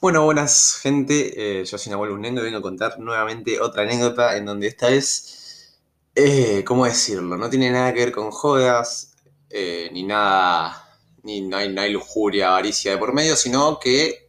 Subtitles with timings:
[0.00, 4.36] Bueno, buenas gente, eh, yo soy Nahuel Unengo y vengo a contar nuevamente otra anécdota
[4.36, 5.78] en donde esta vez,
[6.14, 7.36] eh, ¿cómo decirlo?
[7.38, 9.12] No tiene nada que ver con jodas,
[9.48, 10.86] eh, ni nada,
[11.22, 14.28] ni no hay, no hay lujuria, avaricia de por medio, sino que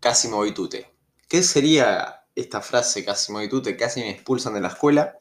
[0.00, 0.90] casi movitute.
[1.28, 3.76] ¿Qué sería esta frase casi movitute?
[3.76, 5.18] Casi me expulsan de la escuela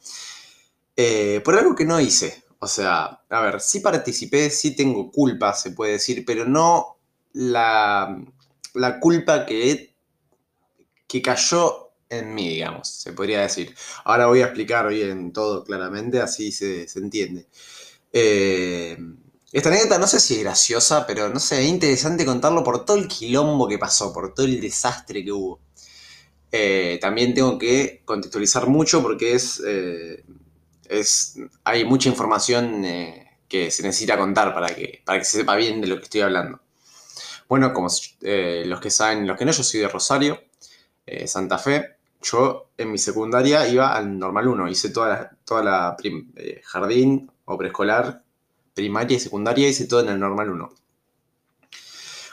[0.95, 2.43] eh, por algo que no hice.
[2.59, 6.97] O sea, a ver, sí participé, sí tengo culpa, se puede decir, pero no
[7.33, 8.17] la,
[8.73, 9.95] la culpa que,
[11.07, 13.75] que cayó en mí, digamos, se podría decir.
[14.05, 17.47] Ahora voy a explicar bien todo claramente, así se, se entiende.
[18.11, 18.97] Eh,
[19.51, 22.97] esta anécdota no sé si es graciosa, pero no sé, es interesante contarlo por todo
[22.97, 25.59] el quilombo que pasó, por todo el desastre que hubo.
[26.51, 30.23] Eh, también tengo que contextualizar mucho porque es, eh,
[30.87, 32.83] es hay mucha información
[33.47, 36.21] que se necesita contar para que, para que se sepa bien de lo que estoy
[36.21, 36.62] hablando.
[37.47, 37.87] Bueno, como
[38.21, 40.39] eh, los que saben, los que no, yo soy de Rosario,
[41.05, 41.97] eh, Santa Fe.
[42.21, 45.97] Yo en mi secundaria iba al normal 1, hice toda la, toda la
[46.37, 48.23] eh, jardín o preescolar,
[48.73, 50.69] primaria y secundaria, hice todo en el normal 1.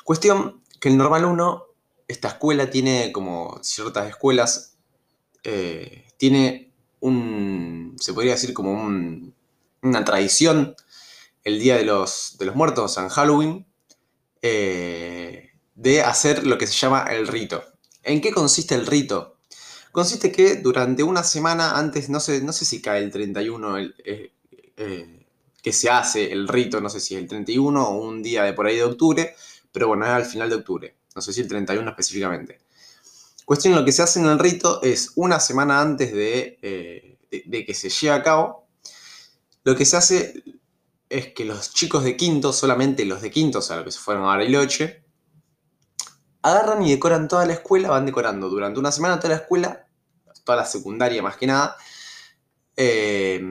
[0.05, 1.64] Cuestión que el normal 1,
[2.08, 4.77] esta escuela tiene como ciertas escuelas,
[6.16, 9.34] tiene un, se podría decir como un-
[9.83, 10.75] una tradición
[11.44, 13.66] el Día de los, de los Muertos, San Halloween,
[14.42, 17.62] eh, de hacer lo que se llama el rito.
[18.02, 19.36] ¿En qué consiste el rito?
[19.92, 23.94] Consiste que durante una semana antes, no sé, no sé si cae el 31, el,
[24.05, 24.32] eh,
[24.77, 25.27] eh,
[25.62, 28.52] que se hace el rito, no sé si es el 31 o un día de
[28.52, 29.34] por ahí de octubre,
[29.72, 32.60] pero bueno, es al final de octubre, no sé si el 31 específicamente.
[33.44, 37.75] Cuestión, lo que se hace en el rito es una semana antes de, de que
[37.75, 38.69] se lleve a cabo,
[39.64, 40.59] lo que se hace
[41.11, 43.98] es que los chicos de quinto, solamente los de quinto, o sea, los que se
[43.98, 45.03] fueron a Bariloche,
[46.41, 49.87] agarran y decoran toda la escuela, van decorando durante una semana toda la escuela,
[50.44, 51.76] toda la secundaria más que nada,
[52.76, 53.43] eh,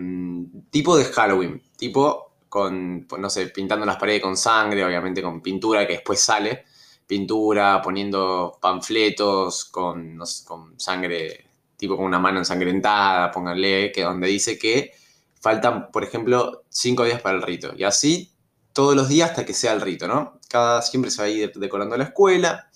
[0.72, 5.86] tipo de Halloween, tipo con, no sé, pintando las paredes con sangre, obviamente con pintura
[5.86, 6.64] que después sale,
[7.06, 11.46] pintura, poniendo panfletos con, con sangre,
[11.76, 14.94] tipo con una mano ensangrentada, pónganle, que donde dice que
[15.40, 18.34] faltan, por ejemplo, cinco días para el rito, y así
[18.74, 20.40] todos los días hasta que sea el rito, ¿no?
[20.48, 22.70] Cada, siempre se va a ir decorando la escuela,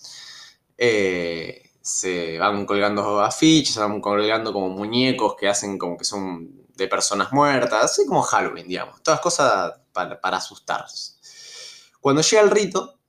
[0.78, 6.64] eh, se van colgando afiches, se van colgando como muñecos que hacen como que son
[6.76, 9.02] de personas muertas, así como Halloween, digamos.
[9.04, 10.86] Todas cosas para, para asustar.
[12.00, 13.00] Cuando llega el rito,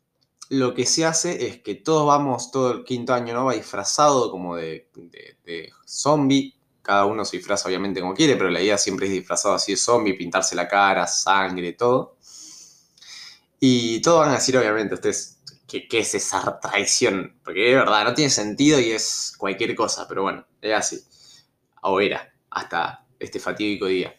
[0.50, 3.46] lo que se hace es que todos vamos, todo el quinto año, ¿no?
[3.46, 6.54] Va disfrazado como de, de, de zombie.
[6.84, 9.78] Cada uno se disfraza obviamente como quiere, pero la idea siempre es disfrazado así de
[9.78, 12.18] zombie, pintarse la cara, sangre, todo.
[13.58, 17.40] Y todos van a decir, obviamente, ustedes, ¿qué, qué es esa traición?
[17.42, 21.02] Porque de verdad no tiene sentido y es cualquier cosa, pero bueno, es así.
[21.80, 24.14] O era, hasta este fatídico día.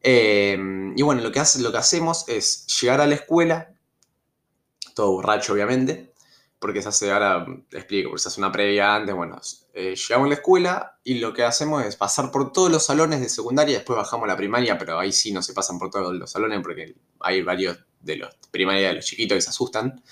[0.00, 0.56] Eh,
[0.96, 3.74] y bueno, lo que, hace, lo que hacemos es llegar a la escuela,
[4.94, 6.11] todo borracho obviamente,
[6.62, 9.40] porque se hace, ahora te explico, porque se hace una previa antes, bueno,
[9.74, 13.20] eh, llegamos a la escuela y lo que hacemos es pasar por todos los salones
[13.20, 16.14] de secundaria, después bajamos a la primaria, pero ahí sí no se pasan por todos
[16.14, 20.04] los salones porque hay varios de los primaria de los chiquitos que se asustan.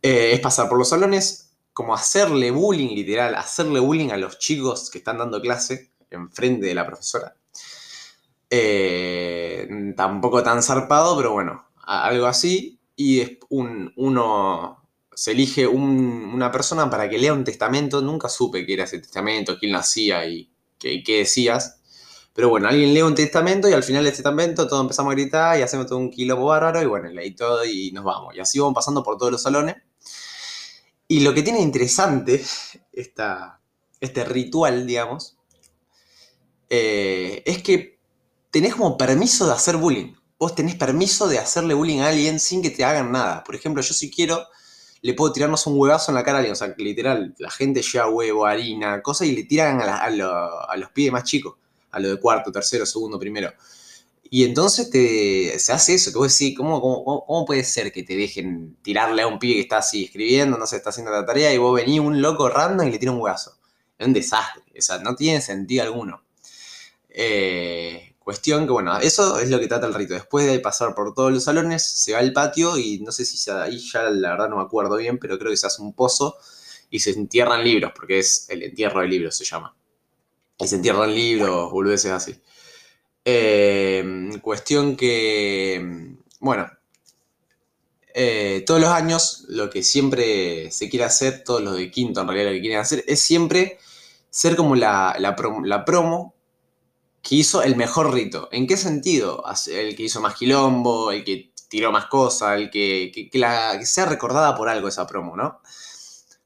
[0.00, 4.88] Eh, es pasar por los salones, como hacerle bullying, literal, hacerle bullying a los chicos
[4.88, 7.36] que están dando clase enfrente de la profesora.
[8.48, 12.80] Eh, tampoco tan zarpado, pero bueno, algo así.
[12.96, 14.85] Y un, uno
[15.16, 18.02] se elige un, una persona para que lea un testamento.
[18.02, 21.80] Nunca supe qué era ese testamento, quién lo hacía y qué, decías.
[22.34, 25.58] Pero bueno, alguien lee un testamento y al final del testamento todos empezamos a gritar
[25.58, 28.36] y hacemos todo un quilombo bárbaro y bueno, leí todo y nos vamos.
[28.36, 29.76] Y así vamos pasando por todos los salones.
[31.08, 32.44] Y lo que tiene interesante
[32.92, 35.38] este ritual, digamos,
[36.68, 37.98] eh, es que
[38.50, 40.12] tenés como permiso de hacer bullying.
[40.38, 43.42] Vos tenés permiso de hacerle bullying a alguien sin que te hagan nada.
[43.44, 44.46] Por ejemplo, yo si quiero,
[45.02, 46.52] le puedo tirarnos un huevazo en la cara a alguien.
[46.52, 50.10] O sea, que literal, la gente lleva huevo, harina, cosas y le tiran a,
[50.76, 51.54] los pibes más chicos.
[51.90, 53.52] A lo de cuarto, tercero, segundo, primero.
[54.28, 58.02] Y entonces te, se hace eso, que vos decís, ¿cómo, cómo, ¿cómo, puede ser que
[58.02, 61.24] te dejen tirarle a un pibe que está así escribiendo, no sé, está haciendo la
[61.24, 63.56] tarea y vos venís un loco random y le tira un huevazo?
[63.98, 66.22] Es un desastre, o sea, no tiene sentido alguno.
[67.08, 70.14] Eh, cuestión que, bueno, eso es lo que trata el rito.
[70.14, 73.36] Después de pasar por todos los salones, se va al patio y no sé si
[73.36, 75.92] se, ahí ya la verdad no me acuerdo bien, pero creo que se hace un
[75.92, 76.36] pozo
[76.90, 79.76] y se entierran libros, porque es el entierro de libros, se llama.
[80.58, 82.34] Y se entierran libros, boludeces así.
[83.24, 86.68] Eh, cuestión que, bueno,
[88.12, 92.26] eh, todos los años lo que siempre se quiere hacer, todos los de quinto en
[92.26, 93.78] realidad lo que quieren hacer, es siempre
[94.30, 96.34] ser como la, la, promo
[97.26, 98.48] que hizo el mejor rito.
[98.52, 99.42] ¿En qué sentido?
[99.66, 104.06] El que hizo más quilombo, el que tiró más cosas, el que, que, la, sea
[104.06, 105.60] recordada por algo esa promo, ¿no?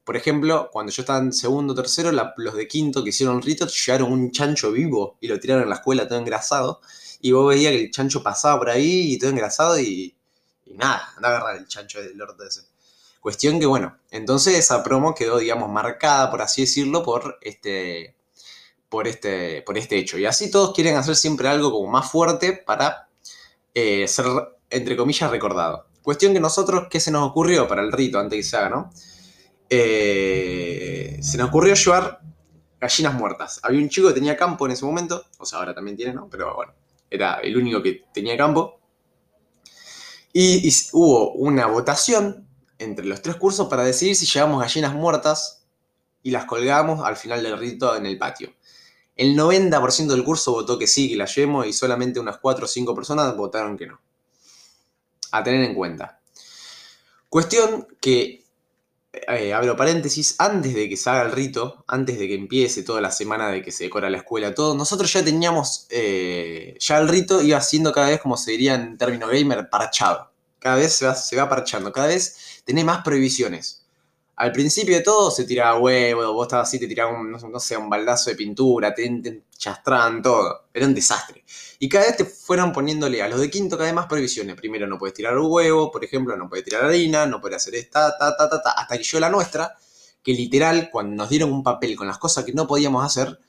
[0.03, 4.11] Por ejemplo, cuando yo estaba en segundo tercero, los de quinto que hicieron rito llevaron
[4.11, 6.81] un chancho vivo y lo tiraron en la escuela todo engrasado.
[7.21, 10.15] Y vos veías que el chancho pasaba por ahí y todo engrasado y
[10.71, 12.61] y nada, anda a agarrar el chancho del orto ese.
[13.19, 18.15] Cuestión que, bueno, entonces esa promo quedó, digamos, marcada, por así decirlo, por este,
[18.91, 20.17] por este, por este hecho.
[20.17, 23.07] Y así todos quieren hacer siempre algo como más fuerte para
[23.73, 24.25] eh, ser,
[24.69, 25.87] entre comillas, recordado.
[26.01, 28.91] Cuestión que nosotros, ¿qué se nos ocurrió para el rito antes que se haga, no?
[29.69, 32.19] Eh, se nos ocurrió llevar
[32.81, 33.61] gallinas muertas.
[33.63, 36.27] Había un chico que tenía campo en ese momento, o sea, ahora también tiene, ¿no?
[36.29, 36.73] Pero bueno,
[37.09, 38.81] era el único que tenía campo.
[40.33, 42.45] Y, hubo una votación
[42.77, 45.63] entre los tres cursos para decidir si llevamos gallinas muertas
[46.23, 48.53] y las colgamos al final del rito en el patio.
[49.15, 52.67] El 90% del curso votó que sí, que las llevemos y solamente unas 4 o
[52.67, 54.01] 5 personas votaron que no.
[55.31, 56.19] A tener en cuenta.
[57.29, 58.45] Cuestión que,
[59.13, 63.01] eh, abro paréntesis, antes de que se haga el rito, antes de que empiece toda
[63.01, 67.07] la semana de que se decora la escuela, todo, nosotros ya teníamos, eh, ya el
[67.07, 70.31] rito iba siendo cada vez, como se diría en término gamer, parchado
[70.61, 73.80] cada vez se va, se va parchando, cada vez tenés más prohibiciones.
[74.41, 77.91] Al principio de todo se tiraba huevo, vos estabas así, te tiraban, no, sé, un
[77.91, 80.63] baldazo de pintura, te, te chastraban todo.
[80.73, 81.43] Era un desastre.
[81.77, 84.55] Y cada vez te fueron poniéndole a los de quinto cada vez más prohibiciones.
[84.55, 88.17] Primero no puedes tirar huevo, por ejemplo, no puedes tirar harina, no puedes hacer esta,
[88.17, 89.75] ta, ta, ta, ta, hasta que yo la nuestra,
[90.23, 93.39] que literal, cuando nos dieron un papel con las cosas que no podíamos hacer,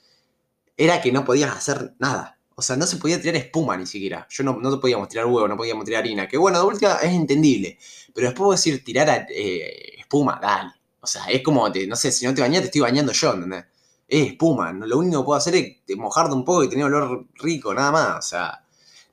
[0.76, 2.38] era que no podías hacer nada.
[2.54, 4.26] O sea, no se podía tirar espuma ni siquiera.
[4.28, 6.28] Yo no, no podíamos tirar huevo, no podíamos tirar harina.
[6.28, 7.78] Que bueno, de última es entendible.
[8.14, 10.81] Pero después decir tirar eh, espuma, dale.
[11.02, 13.64] O sea, es como, no sé, si no te bañas, te estoy bañando yo, ¿entendés?
[14.06, 14.72] Es espuma.
[14.72, 18.18] Lo único que puedo hacer es mojarte un poco y tener olor rico, nada más.
[18.24, 18.64] O sea,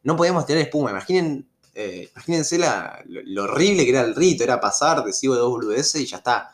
[0.04, 0.92] no podíamos tirar espuma.
[0.92, 4.44] Imaginen, eh, imagínense la, lo, horrible que era el rito.
[4.44, 6.52] Era pasar, decir de dos boludeces y ya está.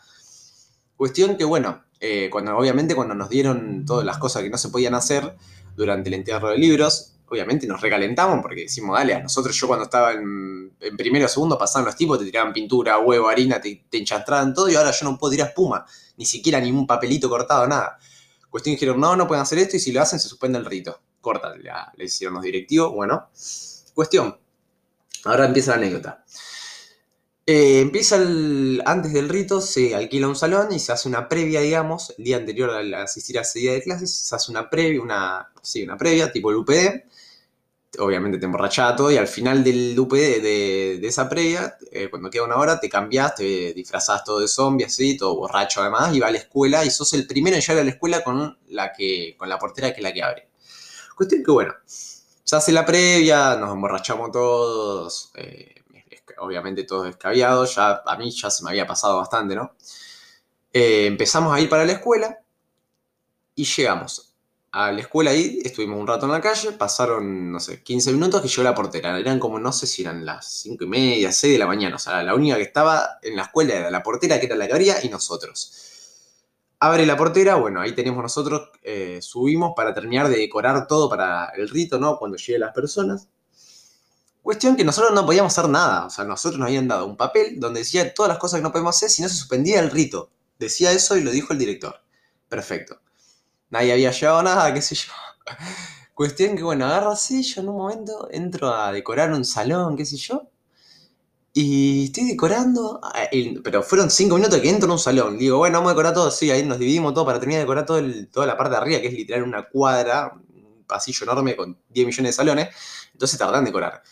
[0.96, 4.70] Cuestión que, bueno, eh, cuando obviamente cuando nos dieron todas las cosas que no se
[4.70, 5.36] podían hacer
[5.76, 7.12] durante el entierro de libros.
[7.28, 11.58] Obviamente nos recalentamos porque decimos, dale, a nosotros yo cuando estaba en, primero o segundo
[11.58, 15.18] pasaban los tipos, te tiraban pintura, huevo, harina, te, enchastraban todo y ahora yo no
[15.18, 15.84] puedo tirar espuma,
[16.16, 17.98] ni siquiera ni un papelito cortado, nada.
[18.48, 21.00] Cuestión dijeron, no, no pueden hacer esto y si lo hacen se suspende el rito.
[21.20, 21.52] Corta,
[21.96, 23.28] le hicieron los directivos, bueno.
[23.92, 24.38] Cuestión,
[25.24, 26.24] ahora empieza la anécdota.
[27.48, 28.16] Eh, empieza
[28.86, 32.38] antes del rito, se alquila un salón y se hace una previa, digamos, el día
[32.38, 35.96] anterior a asistir a ese día de clases, se hace una previa, una, sí, una
[35.96, 37.04] previa, tipo el UPD,
[38.00, 42.44] obviamente te emborrachás todo y al final del UPD, de, esa previa, eh, cuando queda
[42.44, 46.26] una hora, te cambias, te disfrazás todo de zombie, así, todo borracho además, y va
[46.28, 49.36] a la escuela y sos el primero en llegar a la escuela con la, que,
[49.38, 50.48] con la portera que es la que abre.
[51.16, 55.76] Cuestión que, bueno, se hace la previa, nos emborrachamos todos, eh,
[56.38, 59.74] obviamente todo descabiado, ya a mí ya se me había pasado bastante, ¿no?
[60.72, 62.38] Eh, empezamos a ir para la escuela
[63.54, 64.36] y llegamos
[64.72, 68.42] a la escuela ahí, estuvimos un rato en la calle, pasaron, no sé, 15 minutos
[68.42, 71.54] que llegó la portera, eran como, no sé si eran las 5 y media, 6
[71.54, 74.38] de la mañana, o sea, la única que estaba en la escuela era la portera,
[74.38, 75.72] que era la que abría, y nosotros.
[76.78, 81.46] Abre la portera, bueno, ahí tenemos nosotros, eh, subimos para terminar de decorar todo para
[81.56, 82.18] el rito, ¿no?
[82.18, 83.28] Cuando lleguen las personas.
[84.46, 86.06] Cuestión que nosotros no podíamos hacer nada.
[86.06, 88.70] O sea, nosotros nos habían dado un papel donde decía todas las cosas que no
[88.70, 90.30] podemos hacer si no se suspendía el rito.
[90.56, 92.00] Decía eso y lo dijo el director.
[92.48, 93.00] Perfecto.
[93.70, 95.10] Nadie había llevado nada, qué sé yo.
[96.14, 100.16] Cuestión que, bueno, agarro yo en un momento entro a decorar un salón, qué sé
[100.16, 100.48] yo.
[101.52, 103.28] Y estoy decorando, ah,
[103.64, 105.38] pero fueron cinco minutos que entro en un salón.
[105.38, 107.84] Digo, bueno, vamos a decorar todo, sí, ahí nos dividimos todo para terminar de decorar
[107.84, 112.06] toda la parte de arriba, que es literal una cuadra, un pasillo enorme con 10
[112.06, 112.68] millones de salones.
[113.12, 114.04] Entonces tardan en decorar.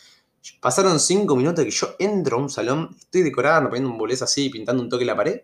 [0.61, 4.51] Pasaron cinco minutos que yo entro a un salón, estoy decorando, poniendo un bolés así,
[4.51, 5.41] pintando un toque en la pared.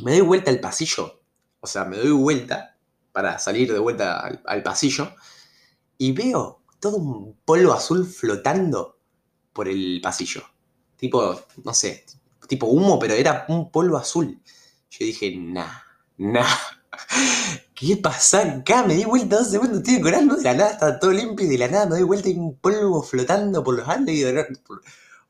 [0.00, 1.20] Me doy vuelta al pasillo.
[1.60, 2.76] O sea, me doy vuelta
[3.12, 5.12] para salir de vuelta al, pasillo.
[5.98, 8.98] Y veo todo un polvo azul flotando
[9.52, 10.42] por el pasillo.
[10.96, 12.04] Tipo, no sé,
[12.48, 14.40] tipo humo, pero era un polvo azul.
[14.90, 15.82] Yo dije, nah,
[16.16, 16.46] nah.
[17.74, 18.84] ¿Qué pasa acá?
[18.84, 21.58] Me di vuelta dos segundos, estoy decorando de la nada, está todo limpio y de
[21.58, 24.46] la nada me doy vuelta y un polvo flotando por los aires,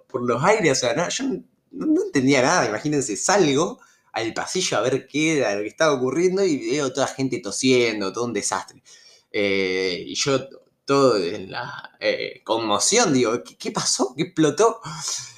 [0.09, 1.25] por, los aires, o sea, no, yo
[1.73, 3.79] no, entendía nada, imagínense, salgo
[4.13, 8.13] al pasillo a ver qué era lo que estaba ocurriendo y veo toda gente tosiendo,
[8.13, 8.83] todo un desastre.
[9.31, 10.49] Eh, y yo
[10.85, 14.13] todo en la eh, conmoción, digo, ¿qué, pasó?
[14.17, 14.81] ¿Qué explotó?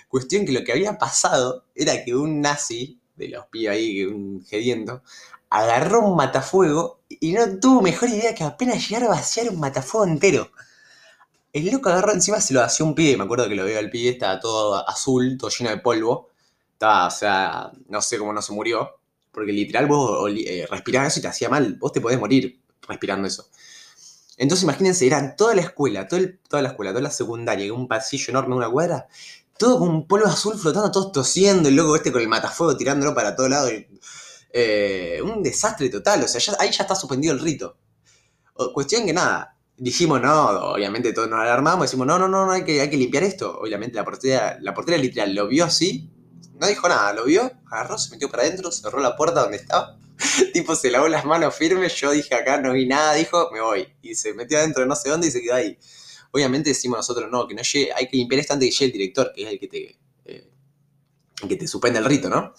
[0.08, 4.42] Cuestión que lo que había pasado era que un nazi, de los pibes ahí, un
[4.46, 5.02] gediendo,
[5.52, 10.06] agarró un matafuego y no tuvo mejor idea que apenas llegar a vaciar un matafuego
[10.06, 10.50] entero.
[11.52, 13.90] El loco agarró encima, se lo hacía un pibe, me acuerdo que lo veo al
[13.90, 16.30] pibe, estaba todo azul, todo lleno de polvo.
[16.72, 18.98] Estaba, o sea, no sé cómo no se murió,
[19.30, 23.28] porque literal vos eh, respirabas eso y te hacía mal, vos te podés morir respirando
[23.28, 23.46] eso.
[24.38, 28.56] Entonces imagínense, eran toda la escuela, toda la escuela, toda la secundaria, un pasillo enorme,
[28.56, 29.06] una cuadra,
[29.58, 33.14] todo con un polvo azul flotando, todos tosiendo, el loco este con el matafuego tirándolo
[33.14, 33.68] para todo lado.
[34.52, 37.78] Eh, un desastre total, o sea, ahí ya está suspendido el rito.
[38.74, 42.64] cuestión que nada, dijimos no, obviamente todos nos alarmamos, decimos no, no, no, no hay,
[42.64, 43.58] que, hay que limpiar esto.
[43.58, 46.10] Obviamente la portera, la portera literal lo vio así,
[46.60, 49.98] no dijo nada, lo vio, agarró, se metió para adentro, cerró la puerta donde estaba,
[50.52, 53.88] tipo se lavó las manos firmes, yo dije acá no vi nada, dijo, me voy.
[54.02, 55.78] Y se metió adentro de no sé dónde y se quedó ahí.
[56.30, 58.92] Obviamente decimos nosotros, no, que no llegue, hay que limpiar esto antes que llegue el
[58.92, 60.50] director, que es el que te, eh,
[61.48, 62.54] que te suspende el rito, ¿no?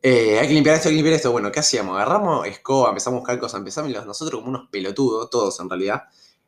[0.00, 1.32] Eh, hay que limpiar esto, hay que limpiar esto.
[1.32, 1.96] Bueno, ¿qué hacíamos?
[1.96, 6.04] Agarramos escoba, empezamos a buscar cosas, empezamos nosotros como unos pelotudos, todos en realidad,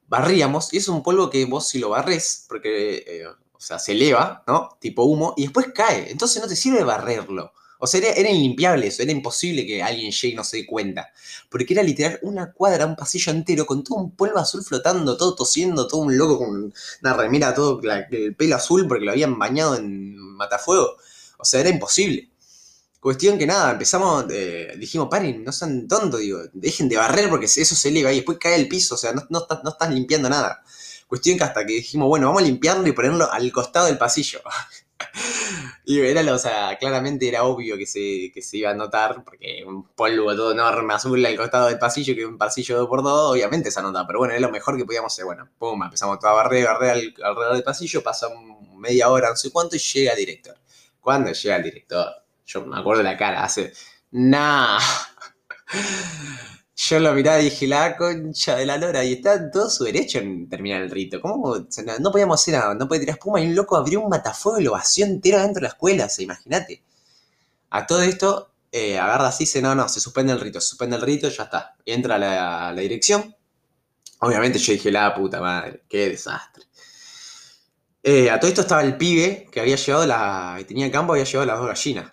[0.09, 3.93] barríamos, y es un polvo que vos si lo barres, porque, eh, o sea, se
[3.93, 4.71] eleva, ¿no?
[4.81, 6.11] Tipo humo, y después cae.
[6.11, 7.53] Entonces no te sirve barrerlo.
[7.79, 10.67] O sea, era, era, inlimpiable eso, era imposible que alguien llegue y no se dé
[10.67, 11.11] cuenta.
[11.49, 15.35] Porque era literal una cuadra, un pasillo entero, con todo un polvo azul flotando, todo
[15.35, 19.77] tosiendo, todo un loco con una remera, todo el pelo azul porque lo habían bañado
[19.77, 20.97] en matafuego.
[21.39, 22.30] O sea, era imposible.
[23.01, 27.47] Cuestión que nada, empezamos, eh, dijimos, paren, no sean tontos, digo, dejen de barrer porque
[27.47, 30.29] eso se eleva y después cae el piso, o sea, no, no, no estás limpiando
[30.29, 30.63] nada.
[31.09, 34.41] Cuestión que hasta que dijimos, bueno, vamos a limpiarlo y ponerlo al costado del pasillo.
[35.87, 39.65] y era, o sea, claramente era obvio que se, que se iba a notar, porque
[39.67, 43.33] un polvo todo enorme azul al costado del pasillo, que un pasillo 2 por 2
[43.33, 45.25] obviamente se nota, pero bueno, es lo mejor que podíamos hacer.
[45.25, 48.29] Bueno, pum, empezamos toda a barrer, barrer alrededor del pasillo, pasa
[48.77, 50.57] media hora, no sé cuánto, y llega el director.
[51.01, 52.21] ¿Cuándo llega el director?
[52.53, 53.73] Yo me acuerdo de la cara, hace.
[54.11, 54.81] Nah.
[56.75, 60.19] Yo lo miraba y dije, la concha de la lora, y está todo su derecho
[60.19, 61.21] en terminar el rito.
[61.21, 61.57] ¿Cómo?
[62.01, 64.65] No podíamos hacer nada, no podía tirar espuma y un loco abrió un matafuego y
[64.65, 66.83] lo vació entero dentro de la escuela, se imagínate.
[67.71, 70.97] A todo esto, eh, agarra así, dice, no, no, se suspende el rito, se suspende
[70.97, 71.77] el rito, ya está.
[71.85, 73.37] Entra la dirección.
[74.21, 76.65] Obviamente yo dije, la puta madre, qué desastre.
[78.03, 80.55] Eh, a todo esto estaba el pibe que había llevado la.
[80.59, 82.13] que tenía campo, había llevado las dos gallinas.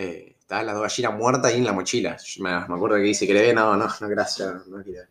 [0.00, 2.16] Eh, estaban las dos gallinas muertas ahí en la mochila.
[2.38, 5.08] Me, acuerdo que dice que le ve, no, no, no, gracias, no quiero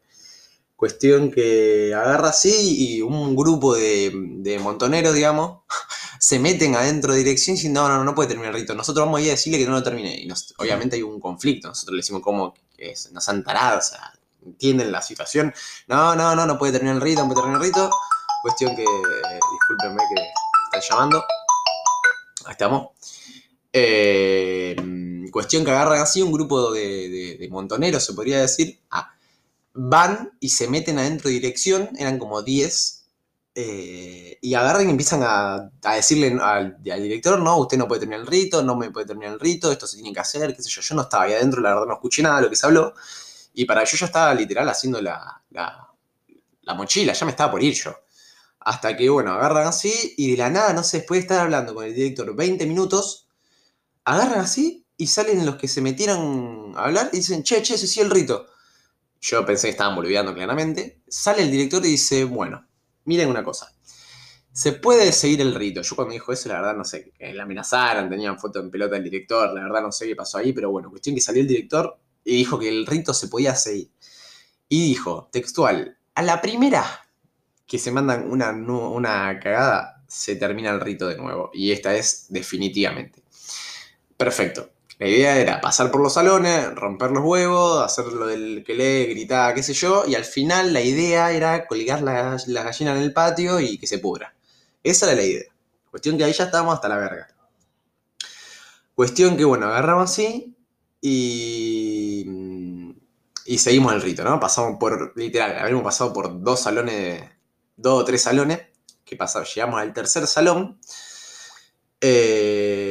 [0.78, 5.64] Cuestión que agarra así y un grupo de, montoneros, digamos,
[6.20, 8.76] se meten adentro de dirección y dicen, no, no, no puede terminar el rito.
[8.76, 10.16] Nosotros vamos a ir a decirle que no lo termine.
[10.16, 11.68] Y obviamente hay un conflicto.
[11.68, 14.14] Nosotros le decimos como que nos han tarado, o sea,
[14.46, 15.54] entienden la situación.
[15.88, 17.90] No, no, no, no puede terminar el rito, no puede terminar el rito.
[18.42, 20.24] Cuestión que, discúlpenme que
[20.78, 21.26] están llamando.
[22.46, 22.97] Ahí estamos.
[23.74, 24.76] Eh,
[25.32, 28.80] cuestión que agarran así un grupo de, montoneros, se podría decir.
[28.92, 29.14] Ah,
[29.74, 33.06] van y se meten adentro de dirección, eran como 10.
[33.60, 38.28] Eh, y agarran y empiezan a, decirle al, director, no, usted no puede terminar el
[38.28, 40.82] rito, no me puede terminar el rito, esto se tiene que hacer, qué sé yo.
[40.82, 42.94] Yo no estaba ahí adentro, la verdad no escuché nada de lo que se habló.
[43.54, 47.74] Y para yo ya estaba literal haciendo la, la mochila, ya me estaba por ir
[47.74, 47.96] yo.
[48.60, 51.74] Hasta que, bueno, agarran así y de la nada, no sé, después de estar hablando
[51.74, 53.27] con el director 20 minutos,
[54.08, 57.88] agarran así y salen los que se metieron a hablar y dicen, che, che, ese
[57.88, 58.48] sí el rito.
[59.20, 61.02] Yo pensé que estaban boludeando claramente.
[61.08, 62.66] Sale el director y dice, bueno,
[63.04, 63.74] miren una cosa.
[64.54, 65.82] Se puede seguir el rito.
[65.82, 69.04] Yo cuando dijo eso, la verdad no sé, la amenazaron, tenían foto en pelota del
[69.04, 72.00] director, la verdad no sé qué pasó ahí, pero bueno, cuestión que salió el director
[72.24, 73.92] y dijo que el rito se podía seguir.
[74.70, 76.86] Y dijo, textual, a la primera
[77.68, 81.52] que se mandan una, una cagada, se termina el rito de nuevo.
[81.54, 83.27] Y esta es definitivamente.
[84.18, 84.72] Perfecto.
[85.00, 89.14] La idea era pasar por los salones, romper los huevos, hacer lo del que lee,
[89.14, 93.14] gritar, qué sé yo, y al final la idea era colgar la, gallina en el
[93.14, 94.34] patio y que se pudra.
[94.82, 95.46] Esa era la idea.
[95.92, 97.28] Cuestión que ahí ya estábamos hasta la verga.
[98.96, 100.56] Cuestión que, bueno, agarramos así
[101.00, 102.26] y,
[103.46, 104.40] y seguimos el rito, ¿no?
[104.40, 107.24] Pasamos por, literal, habíamos pasado por dos salones,
[107.76, 108.62] dos o tres salones,
[109.06, 110.80] que pasamos, llegamos al tercer salón.
[112.02, 112.87] Eh,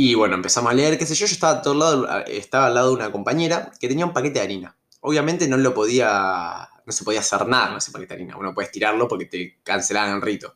[0.00, 2.90] y bueno, empezamos a leer, qué sé yo, yo estaba, todo lado, estaba al lado
[2.90, 4.76] de una compañera que tenía un paquete de harina.
[5.00, 8.36] Obviamente no lo podía, no se podía hacer nada con ese paquete de harina.
[8.36, 10.54] Uno puede tirarlo porque te cancelaban el rito.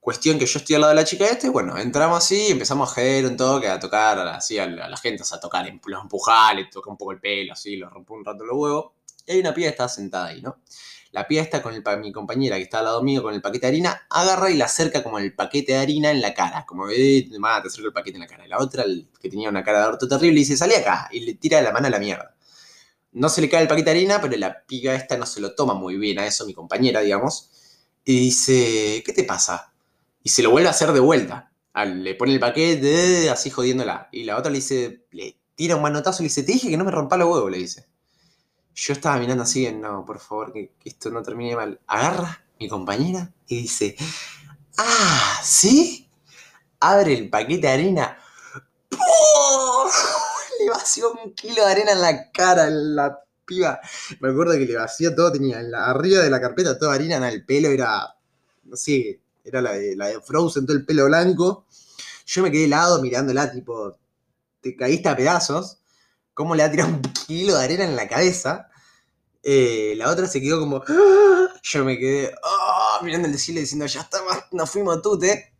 [0.00, 2.94] Cuestión que yo estoy al lado de la chica este, bueno, entramos así, empezamos a
[2.94, 6.90] joder un toque, a tocar así a la, gente, a tocar, los empujar, le toca
[6.90, 8.92] un poco el pelo, así, lo rompo un rato los huevos.
[9.24, 10.58] Y hay una piba que estaba sentada ahí, ¿no?
[11.12, 13.66] La piba está con el, mi compañera que está al lado mío con el paquete
[13.66, 16.64] de harina, agarra y le acerca como el paquete de harina en la cara.
[16.66, 17.36] Como, eh, te
[17.66, 18.46] acerco el paquete en la cara.
[18.46, 18.84] la otra,
[19.20, 21.08] que tenía una cara de orto terrible, dice, salí acá.
[21.10, 22.36] Y le tira la mano a la mierda.
[23.12, 25.54] No se le cae el paquete de harina, pero la piga esta no se lo
[25.54, 27.50] toma muy bien a eso, mi compañera, digamos.
[28.04, 29.72] Y dice, ¿qué te pasa?
[30.22, 31.52] Y se lo vuelve a hacer de vuelta.
[31.74, 34.08] Le pone el paquete, así jodiéndola.
[34.12, 36.76] Y la otra le dice, le tira un manotazo y le dice, te dije que
[36.76, 37.86] no me rompa los huevos, le dice.
[38.80, 41.78] Yo estaba mirando así, no, por favor, que, esto no termine mal.
[41.86, 43.94] Agarra mi compañera y dice,
[44.78, 46.08] ah, ¿sí?
[46.80, 48.18] Abre el paquete de arena.
[50.60, 53.80] Le vació un kilo de arena en la cara, en la piba.
[54.18, 57.44] Me acuerdo que le vació todo, tenía arriba de la carpeta toda harina en el
[57.44, 58.16] pelo, era,
[58.64, 61.66] no sé, era la de, la de Frozen, todo el pelo blanco.
[62.24, 63.98] Yo me quedé helado mirándola, tipo,
[64.62, 65.80] te caíste a pedazos.
[66.32, 68.69] ¿Cómo le ha tirado un kilo de arena en la cabeza?
[69.42, 70.82] Eh, la otra se quedó como.
[70.86, 71.48] ¡Ah!
[71.62, 73.00] Yo me quedé ¡ah!
[73.02, 74.18] mirando el desfile diciendo, ya está,
[74.52, 75.54] nos fuimos tute.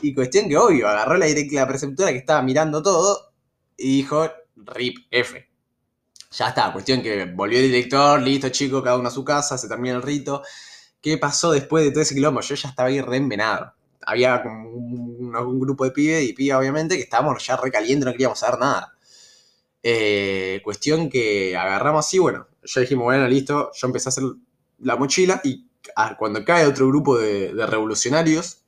[0.00, 3.32] Y cuestión que obvio, agarró la, la preceptora que estaba mirando todo
[3.76, 5.48] y dijo, RIP F.
[6.30, 9.68] Ya está, cuestión que volvió el director, listo chicos, cada uno a su casa, se
[9.68, 10.42] termina el rito.
[11.00, 12.40] ¿Qué pasó después de todo ese quilombo?
[12.40, 13.72] Yo ya estaba ahí reenvenado.
[14.02, 18.38] Había como un, grupo de pibes y pibes, obviamente, que estábamos ya recalientes, no queríamos
[18.38, 18.94] saber nada.
[19.82, 24.24] Eh, cuestión que agarramos así, bueno, ya dijimos, bueno, listo, yo empecé a hacer
[24.80, 25.66] la mochila y
[26.18, 28.62] cuando cae otro grupo de, revolucionarios,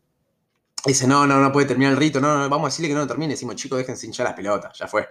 [0.85, 3.01] dice, no, no, no puede terminar el rito, no, no, vamos a decirle que no
[3.01, 5.09] lo termine, decimos, chicos, déjense hinchar las pelotas, ya fue,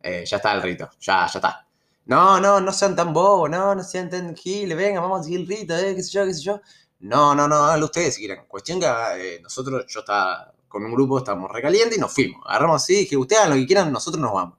[0.00, 1.66] eh, ya está el rito, ya, ya está.
[2.06, 5.40] No, no, no sean tan bobos, no, no sean tan giles, venga, vamos a seguir
[5.40, 6.60] el rito, eh, qué sé yo, qué sé yo.
[7.00, 8.44] No, no, no, háganlo ustedes si quieren.
[8.46, 12.42] Cuestión que eh, nosotros, yo estaba con un grupo, estábamos recalientes y nos fuimos.
[12.46, 14.58] Agarramos así, dije, ustedes hagan lo que quieran, nosotros nos vamos.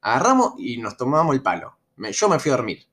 [0.00, 1.76] Agarramos y nos tomamos el palo.
[1.96, 2.86] yo me fui a dormir.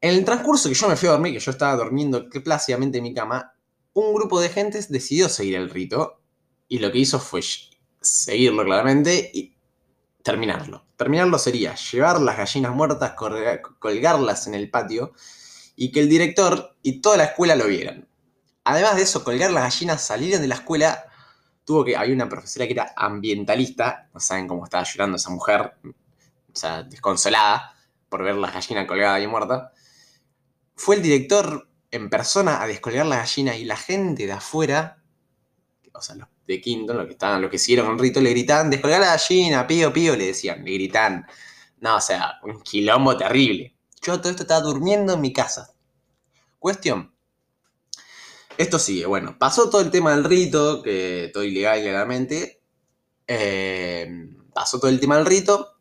[0.00, 3.04] En el transcurso que yo me fui a dormir, que yo estaba durmiendo plácidamente en
[3.04, 3.52] mi cama,
[3.94, 6.20] un grupo de gentes decidió seguir el rito
[6.68, 7.40] y lo que hizo fue
[8.00, 9.56] seguirlo claramente y
[10.22, 10.86] terminarlo.
[10.96, 13.14] Terminarlo sería llevar las gallinas muertas,
[13.78, 15.12] colgarlas en el patio
[15.74, 18.08] y que el director y toda la escuela lo vieran.
[18.64, 21.06] Además de eso, colgar las gallinas, salir de la escuela,
[21.64, 25.74] tuvo que, había una profesora que era ambientalista, no saben cómo estaba llorando esa mujer,
[25.84, 27.74] o sea, desconsolada
[28.08, 29.72] por ver las gallinas colgadas y muertas,
[30.78, 35.02] fue el director en persona a descolgar la gallina y la gente de afuera,
[35.92, 38.70] o sea, los de Quinto, los que estaban, los que siguieron el rito, le gritaban,
[38.70, 41.26] descolgar la gallina, pío, pío, le decían, le gritan.
[41.80, 43.76] No, o sea, un quilombo terrible.
[44.00, 45.74] Yo todo esto estaba durmiendo en mi casa.
[46.58, 47.12] Cuestión.
[48.56, 52.62] Esto sigue, bueno, pasó todo el tema del rito, que todo ilegal claramente.
[53.26, 54.08] Eh,
[54.54, 55.77] pasó todo el tema del rito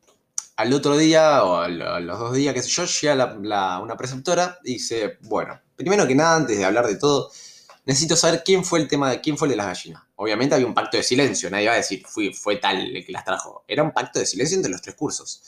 [0.58, 4.74] al otro día o a los dos días, qué sé yo, llega una preceptora y
[4.74, 7.32] dice, bueno, primero que nada, antes de hablar de todo,
[7.86, 10.02] necesito saber quién fue el tema de quién fue el de las gallinas.
[10.16, 13.12] Obviamente había un pacto de silencio, nadie va a decir, fui, fue tal el que
[13.12, 13.64] las trajo.
[13.68, 15.44] Era un pacto de silencio entre los tres cursos.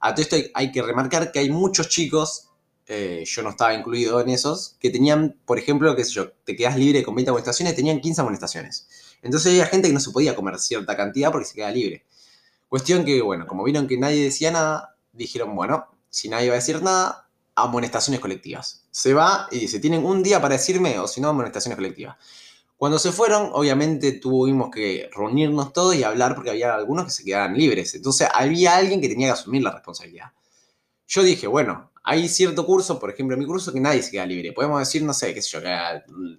[0.00, 2.50] A todo esto hay, que remarcar que hay muchos chicos,
[2.86, 6.54] eh, yo no estaba incluido en esos, que tenían, por ejemplo, qué sé yo, te
[6.54, 8.86] quedas libre con 20 amonestaciones, tenían 15 amonestaciones.
[9.22, 12.04] Entonces había gente que no se podía comer cierta cantidad porque se queda libre.
[12.72, 16.56] Cuestión que, bueno, como vieron que nadie decía nada, dijeron, bueno, si nadie va a
[16.56, 18.86] decir nada, amonestaciones colectivas.
[18.90, 22.16] Se va y dice, tienen un día para decirme o si no, amonestaciones colectivas.
[22.78, 27.24] Cuando se fueron, obviamente tuvimos que reunirnos todos y hablar porque había algunos que se
[27.24, 27.94] quedaban libres.
[27.94, 30.32] Entonces había alguien que tenía que asumir la responsabilidad.
[31.06, 34.24] Yo dije, bueno, hay cierto curso, por ejemplo, en mi curso, que nadie se queda
[34.24, 34.52] libre.
[34.52, 35.76] Podemos decir, no sé, qué sé yo, que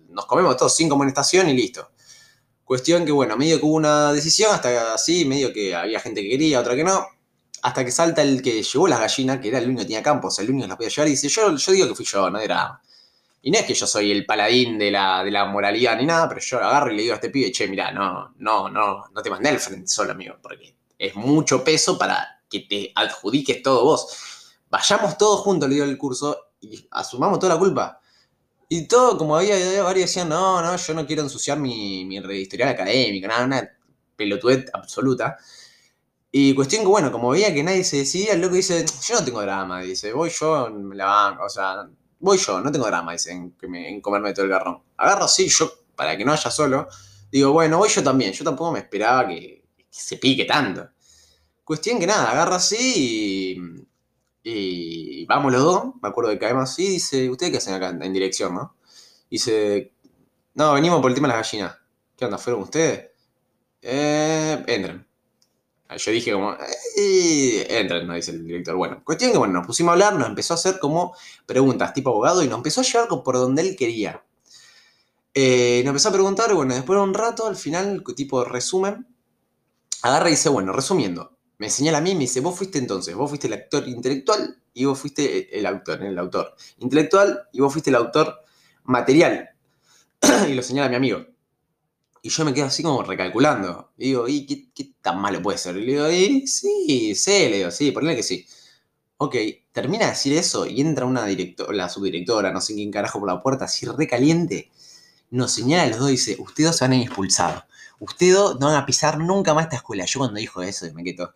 [0.10, 1.91] nos comemos todos cinco amonestaciones y listo.
[2.74, 6.30] Cuestión que, bueno, medio que hubo una decisión, hasta así, medio que había gente que
[6.30, 7.06] quería, otra que no.
[7.62, 10.40] Hasta que salta el que llevó las gallinas, que era el único que tenía campos,
[10.40, 12.40] el único que las podía llevar, y dice, yo, yo digo que fui yo, no
[12.40, 12.82] era...
[13.44, 16.28] Y no es que yo soy el paladín de la, de la moralidad ni nada,
[16.28, 19.22] pero yo agarro y le digo a este pibe, che, mira, no, no, no, no
[19.22, 23.84] te mandé al frente solo, amigo, porque es mucho peso para que te adjudiques todo
[23.84, 24.18] vos.
[24.72, 28.00] Vayamos todos juntos, le digo el curso, y asumamos toda la culpa.
[28.76, 32.70] Y todo, como había, varios decían, no, no, yo no quiero ensuciar mi, mi historial
[32.70, 33.70] académico, nada, una
[34.16, 35.38] pelotudez absoluta.
[36.32, 39.24] Y cuestión que, bueno, como veía que nadie se decidía, el loco dice, yo no
[39.24, 43.12] tengo drama, dice, voy yo, me la banco, o sea, voy yo, no tengo drama,
[43.12, 44.82] dice, en, en comerme todo el garrón.
[44.98, 46.88] Agarro así, yo, para que no haya solo,
[47.32, 50.90] digo, bueno, voy yo también, yo tampoco me esperaba que se pique tanto.
[51.64, 53.83] Cuestión que nada, agarro así y
[54.44, 58.14] y vamos los dos, me acuerdo que caemos así, dice, ¿ustedes qué hacen acá en
[58.14, 58.76] dirección, no?
[59.30, 59.94] Dice,
[60.56, 61.78] no, venimos por el tema de las gallinas.
[62.16, 63.10] ¿Qué onda, fueron ustedes?
[63.82, 65.08] Eh, entren.
[65.98, 66.54] Yo dije como,
[66.98, 68.76] eh, entren, no dice el director.
[68.76, 72.10] Bueno, cuestión que bueno, nos pusimos a hablar, nos empezó a hacer como preguntas tipo
[72.12, 74.24] abogado y nos empezó a llevar por donde él quería.
[75.34, 79.08] Eh, nos empezó a preguntar, bueno, después de un rato, al final, tipo resumen,
[80.04, 81.33] agarra y dice, bueno, resumiendo,
[81.63, 84.58] me señala a mí y me dice, vos fuiste entonces, vos fuiste el actor intelectual
[84.73, 88.36] y vos fuiste el autor, el autor intelectual y vos fuiste el autor
[88.84, 89.49] material.
[90.49, 91.26] y lo señala mi amigo.
[92.21, 93.93] Y yo me quedo así como recalculando.
[93.97, 95.78] Y digo, ¿y qué, tan malo puede ser?
[95.78, 98.45] Y le digo, y sí, sé, le digo, sí, ponle que sí.
[99.15, 99.38] Ok,
[99.71, 103.30] termina de decir eso y entra una directora, la subdirectora, no sé quién carajo por
[103.30, 104.69] la puerta, así recaliente.
[105.30, 107.63] Nos señala a los dos y dice, ustedes se van a expulsados.
[108.04, 110.04] Ustedes no van a pisar nunca más esta escuela.
[110.06, 111.34] Yo cuando dijo eso me quedo...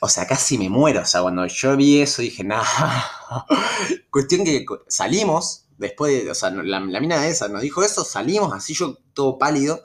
[0.00, 1.02] O sea, casi me muero.
[1.02, 2.66] O sea, cuando yo vi eso dije, nada.
[4.10, 8.74] Cuestión que salimos después de, o sea, la, mina esa nos dijo eso, salimos así
[8.74, 9.82] yo todo pálido,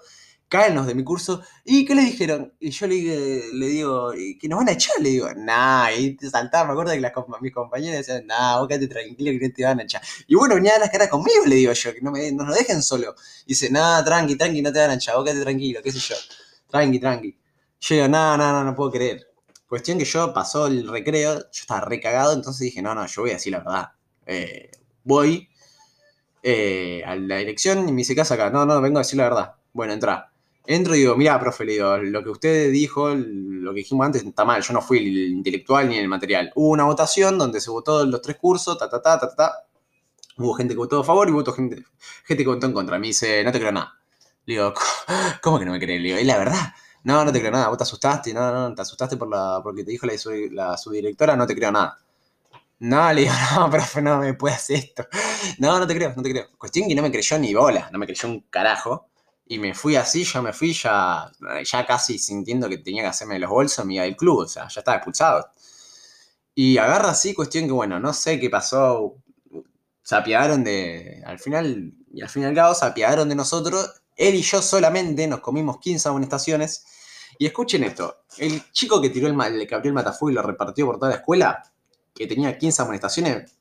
[0.48, 2.54] caen de mi curso, ¿y qué le dijeron?
[2.60, 6.66] Y yo le, le digo, que nos van a echar, le digo, nah, y saltaba,
[6.66, 9.84] me acuerdo que mis compañeras decían, nah, vos quédate tranquilo que no te van a
[9.84, 10.02] echar.
[10.28, 12.56] Y bueno, venía a las caras conmigo, le digo yo, que no, me, no nos
[12.56, 13.16] dejen solo.
[13.46, 16.16] Dice, nah, tranqui, tranqui, no te van a echar, vos quédate tranquilo, qué sé yo,
[16.70, 17.38] tranqui, tranqui.
[17.80, 19.28] Yo digo, nah, nah, no, no puedo creer.
[19.68, 23.32] Cuestión que yo pasó el recreo, yo estaba recagado, entonces dije, no, no, yo voy
[23.32, 23.90] a decir la verdad.
[24.28, 24.72] Eh,
[25.04, 25.50] voy,
[26.44, 28.52] eh, a la dirección y me dice, ¿qué acá?
[28.52, 29.56] No, no, vengo a decir la verdad.
[29.74, 30.32] Bueno, entra.
[30.68, 34.24] Entro y digo, mira, profe, le digo, lo que usted dijo, lo que dijimos antes,
[34.24, 34.62] está mal.
[34.62, 36.52] Yo no fui el intelectual ni el material.
[36.56, 39.54] Hubo una votación donde se votó los tres cursos, ta, ta, ta, ta, ta.
[40.38, 41.84] Hubo gente que votó a favor y votó gente,
[42.26, 43.00] gente que votó en contra.
[43.00, 43.94] Me dice, no te creo nada.
[44.46, 44.74] Le digo,
[45.42, 46.02] ¿cómo que no me crees?
[46.02, 46.74] Le digo, es la verdad.
[47.04, 47.70] No, no te creo nada.
[47.70, 51.46] Vos te asustaste, no, no, te asustaste por la, porque te dijo la, subdirectora, no
[51.48, 52.00] te creo nada.
[52.80, 55.08] No, le digo, no, profe, no me puede hacer esto.
[55.60, 56.48] No, no te creo, no te creo.
[56.58, 59.10] Cuestión que no me creyó ni bola, no me creyó un carajo.
[59.48, 61.32] Y me fui así, yo me fui ya,
[61.64, 64.68] ya casi sintiendo que tenía que hacerme los bolsos, me iba del club, o sea,
[64.68, 65.52] ya estaba expulsado.
[66.56, 69.18] Y agarra así, cuestión que bueno, no sé qué pasó.
[70.02, 71.22] Se apiadaron de.
[71.26, 74.02] Al final, y al fin se apiadaron de nosotros.
[74.16, 76.86] Él y yo solamente nos comimos 15 amonestaciones.
[77.38, 80.86] Y escuchen esto: el chico que tiró el, que abrió el matafuego y lo repartió
[80.86, 81.62] por toda la escuela,
[82.14, 83.52] que tenía 15 amonestaciones,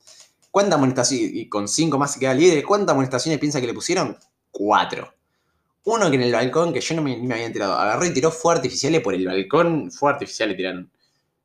[0.53, 4.17] ¿cuántas amonestaciones, y con 5 más se queda libre, cuántas amonestaciones piensa que le pusieron?
[4.53, 5.13] 4.
[5.85, 8.31] Uno que en el balcón, que yo no me, me había enterado, agarró y tiró
[8.31, 10.87] fuego artificiales por el balcón, fuego artificial le.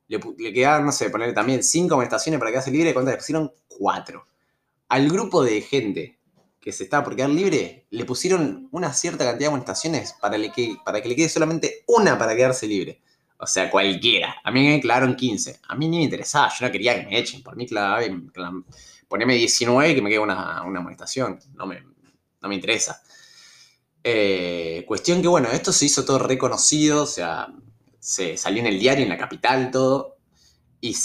[0.07, 3.53] Le, quedaban, no sé, ponerle también 5 amonestaciones para quedarse libre, ¿cuántas le pusieron?
[3.67, 4.27] 4.
[4.87, 6.17] Al grupo de gente
[6.59, 10.77] que se estaba por quedar libre, le pusieron una cierta cantidad de amonestaciones para, que,
[10.83, 12.99] para que le quede solamente una para quedarse libre.
[13.37, 14.35] O sea, cualquiera.
[14.43, 15.59] A mí me clavaron 15.
[15.67, 16.49] A mí ni me interesaba.
[16.59, 17.43] Yo no quería que me echen.
[17.43, 18.13] Por mí, clave,
[19.07, 21.39] poneme 19 y que me quede una, una amonestación.
[21.53, 21.81] No me,
[22.41, 23.01] no me interesa.
[24.11, 27.03] Eh, cuestión que, bueno, esto se hizo todo reconocido.
[27.03, 27.47] O sea,
[27.99, 30.17] se salió en el diario, en la capital, todo.
[30.81, 30.95] Y,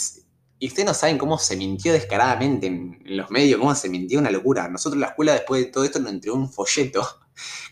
[0.58, 4.30] y ustedes no saben cómo se mintió descaradamente en, los medios, cómo se mintió una
[4.30, 4.68] locura.
[4.68, 7.06] Nosotros la escuela, después de todo esto, nos entregó un folleto.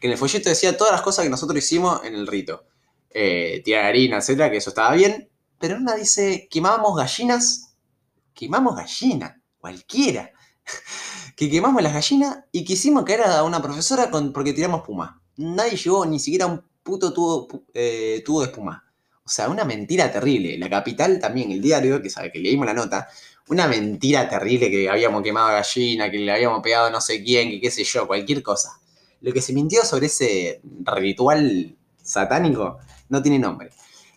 [0.00, 2.64] Que en el folleto decía todas las cosas que nosotros hicimos en el rito
[3.10, 5.30] eh, tía harina, etcétera, que eso estaba bien.
[5.60, 7.76] Pero una dice, quemamos gallinas,
[8.34, 10.32] quemamos gallinas, cualquiera.
[11.36, 15.21] que quemamos las gallinas y quisimos caer a una profesora porque tiramos espuma.
[15.36, 18.84] Nadie llevó ni siquiera un puto tubo, eh, tubo de espuma.
[19.24, 20.58] O sea, una mentira terrible.
[20.58, 23.08] La capital también, el diario, que sabe que leímos la nota,
[23.48, 27.60] una mentira terrible que habíamos quemado gallina, que le habíamos pegado no sé quién, que
[27.60, 28.80] qué sé yo, cualquier cosa.
[29.20, 33.70] Lo que se mintió sobre ese ritual satánico no tiene nombre.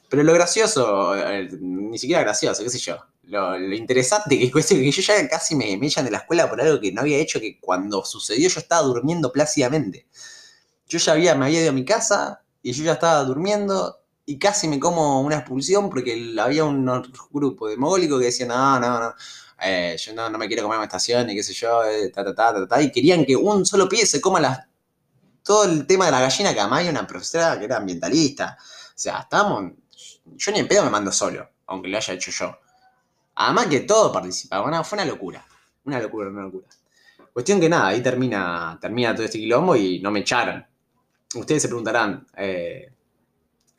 [0.10, 2.98] Pero lo gracioso, eh, ni siquiera gracioso, qué sé yo.
[3.24, 6.62] Lo, interesante que es que yo ya casi me, me, echan de la escuela por
[6.62, 10.08] algo que no había hecho, que cuando sucedió yo estaba durmiendo plácidamente.
[10.88, 14.38] Yo ya había, me había ido a mi casa y yo ya estaba durmiendo y
[14.40, 16.86] casi me como una expulsión porque había un
[17.32, 19.16] grupo de mogólicos que decían, no, no, no,
[19.62, 22.34] eh, yo no, me quiero comer una estación y qué sé yo, eh, ta, ta,
[22.34, 24.60] ta, ta, y querían que un solo pie se coma las,
[25.44, 28.94] todo el tema de la gallina, que además hay una profesora que era ambientalista, o
[28.96, 29.74] sea, estábamos.
[30.26, 32.58] Yo ni en pedo me mando solo, aunque lo haya hecho yo.
[33.36, 34.84] Además que todo participaba.
[34.84, 35.46] fue una locura.
[35.84, 36.68] Una locura, una locura.
[37.32, 40.66] Cuestión que nada, ahí termina, termina todo este quilombo y no me echaron.
[41.36, 42.92] Ustedes se preguntarán, eh,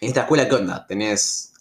[0.01, 0.87] ¿en esta escuela qué onda?
[0.87, 1.55] ¿Tenés,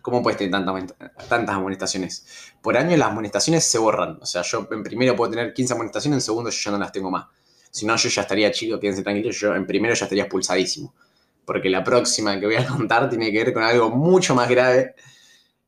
[0.00, 0.94] ¿Cómo puedes tener tantas,
[1.28, 2.26] tantas amonestaciones?
[2.62, 4.18] Por año las amonestaciones se borran.
[4.20, 6.92] O sea, yo en primero puedo tener 15 amonestaciones, en segundo yo ya no las
[6.92, 7.26] tengo más.
[7.70, 10.94] Si no, yo ya estaría chico, quédense tranquilos, yo en primero ya estaría expulsadísimo
[11.44, 14.94] porque la próxima que voy a contar tiene que ver con algo mucho más grave,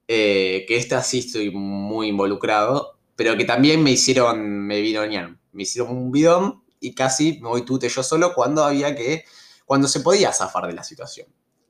[0.09, 5.63] eh, que esta sí estoy muy involucrado, pero que también me hicieron, me bidonearon, me
[5.63, 9.25] hicieron un bidón y casi me voy tute yo solo cuando había que,
[9.67, 11.27] cuando se podía zafar de la situación.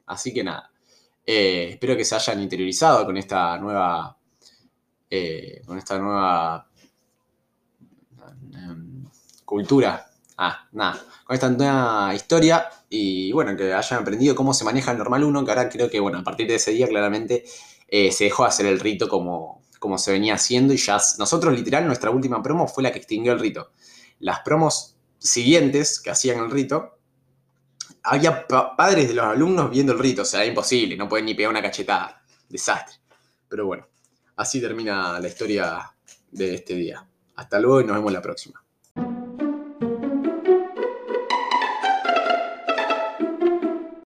[0.07, 0.71] Así que nada.
[1.25, 4.17] Eh, espero que se hayan interiorizado con esta nueva.
[5.11, 6.69] Eh, con esta nueva.
[8.55, 9.05] em,
[9.45, 10.07] cultura.
[10.37, 11.03] Ah, nada.
[11.25, 12.69] Con esta nueva historia.
[12.89, 15.45] Y bueno, que hayan aprendido cómo se maneja el normal 1.
[15.45, 17.45] Que ahora creo que, bueno, a partir de ese día, claramente
[17.89, 20.75] eh, se dejó de hacer el rito como, como se venía haciendo.
[20.75, 20.99] Y ya.
[21.19, 23.73] Nosotros, literal, nuestra última promo fue la que extinguió el rito.
[24.19, 26.96] Las promos siguientes que hacían el rito
[28.07, 31.35] había pa- padres de los alumnos viendo el rito, o sea, imposible, no pueden ni
[31.35, 32.23] pegar una cachetada.
[32.49, 32.97] Desastre.
[33.49, 33.87] Pero bueno,
[34.37, 35.91] así termina la historia
[36.31, 37.07] de este día.
[37.37, 38.63] Hasta luego y nos vemos la próxima.